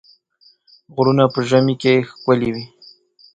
[0.95, 2.65] غرونه په ژمي کې ښکلي وي.